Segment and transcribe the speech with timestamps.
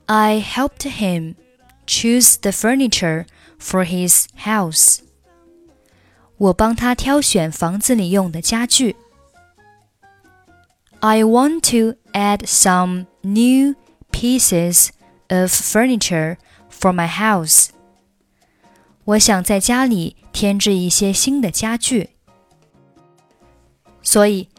[0.09, 1.35] ，I helped him
[1.85, 3.25] choose the furniture
[3.59, 4.99] for his house。
[6.37, 8.95] 我帮他挑选房子里用的家具。
[10.99, 13.75] I want to add some new
[14.11, 14.89] pieces
[15.29, 16.37] of furniture
[16.69, 17.69] for my house。
[19.03, 22.09] 我想在家里添置一些新的家具。
[24.01, 24.49] 所以，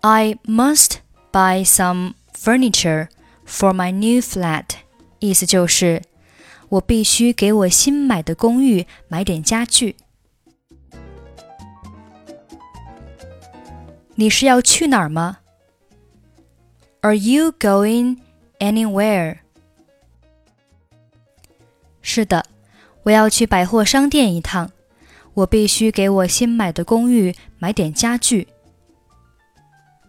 [0.00, 0.98] I must
[1.32, 3.08] buy some furniture
[3.46, 4.66] for my new flat，
[5.18, 6.02] 意思就是
[6.68, 9.96] 我必须给我新买的公寓买点家具。
[14.14, 15.38] 你是要去哪儿吗？
[17.00, 18.18] Are you going
[18.58, 19.38] anywhere？
[22.00, 22.44] 是的，
[23.04, 24.70] 我要去百货商店一趟，
[25.34, 28.48] 我必须给我新买的公寓买点家具。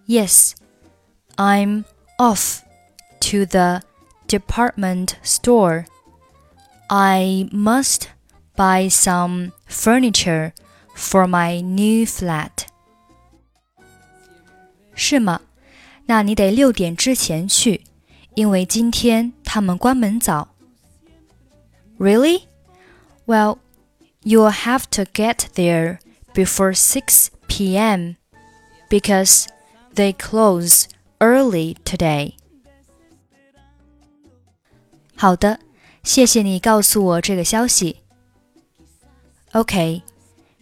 [0.06, 0.52] Yes,
[1.38, 1.86] I'm
[2.18, 2.60] off
[3.28, 3.82] to the
[4.28, 5.86] department store.
[6.90, 8.10] I must
[8.56, 10.54] buy some furniture
[10.96, 12.68] for my new flat.
[14.96, 15.42] 是吗？
[16.06, 17.84] 那你得六点之前去，
[18.36, 20.50] 因为今天他们关门早。
[21.98, 22.48] Really?
[23.26, 23.60] Well,
[24.24, 26.00] you'll have to get there
[26.34, 28.18] before 6 p.m.
[28.90, 29.48] because
[29.96, 30.86] they close
[31.20, 32.36] early today.
[35.18, 35.60] 好的，
[36.04, 37.98] 谢谢你告诉我这个消息。
[39.54, 40.02] Okay,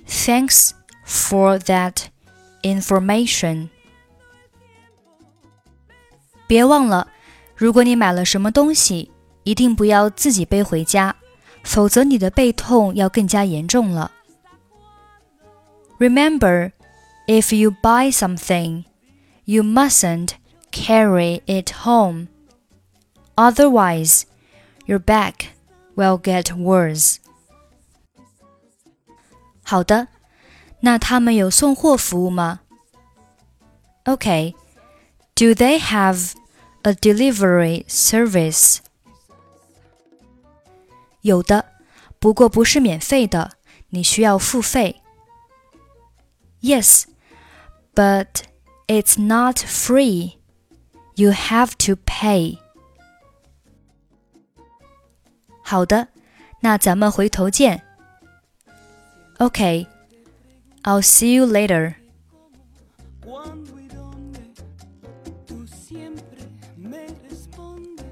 [0.07, 0.71] thanks
[1.05, 2.07] for that
[2.61, 3.69] information.
[6.47, 7.07] 别忘了，
[7.55, 9.09] 如果你买了什么东西，
[9.43, 11.15] 一定不要自己背回家，
[11.63, 14.11] 否则你的背痛要更加严重了。
[15.97, 16.73] Remember,
[17.27, 18.83] if you buy something,
[19.45, 20.31] you mustn't
[20.71, 22.27] carry it home.
[23.35, 24.23] Otherwise,
[24.85, 25.49] your back
[25.95, 27.17] will get worse.
[29.63, 30.07] 好的，
[30.81, 32.61] 那他们有送货服务吗？
[34.03, 34.53] Okay,
[35.35, 36.33] do they have
[36.81, 38.79] a delivery service?
[41.21, 41.65] 有的，
[42.19, 43.57] 不过不是免费的，
[43.89, 45.01] 你需要付费。
[46.61, 47.05] Yes,
[47.93, 48.43] but
[48.87, 50.37] it's not free.
[51.15, 52.57] You have to pay.
[55.65, 56.07] 好的，
[56.61, 57.81] 那咱们回头见。
[59.37, 59.87] Okay,
[60.83, 61.95] I'll see you later.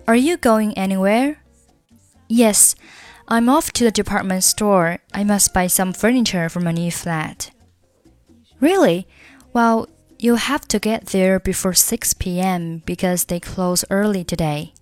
[0.06, 1.38] Are you going anywhere?
[2.28, 2.73] Yes,
[3.28, 4.97] I'm off to the department store.
[5.13, 7.51] I must buy some furniture for my new flat.
[8.59, 9.07] Really?
[9.53, 12.81] Well, you'll have to get there before 6 p.m.
[12.88, 14.73] because they close early today.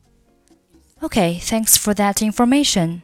[1.03, 3.03] Okay, thanks for that information.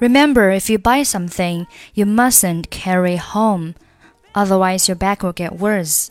[0.00, 3.74] Remember, if you buy something, you mustn't carry home,
[4.34, 6.10] otherwise, your back will get worse.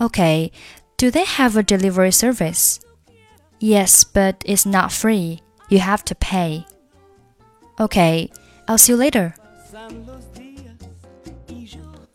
[0.00, 0.52] Okay,
[0.96, 2.78] do they have a delivery service?
[3.58, 5.40] Yes, but it's not free.
[5.68, 6.66] You have to pay.
[7.80, 8.30] Okay,
[8.68, 9.34] I'll see you later.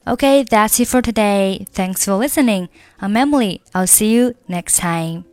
[0.07, 1.65] Okay, that's it for today.
[1.71, 2.69] Thanks for listening.
[2.99, 3.61] I'm Emily.
[3.73, 5.25] I'll see you next time.